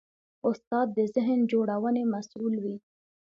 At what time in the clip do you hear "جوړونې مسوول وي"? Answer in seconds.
1.51-2.75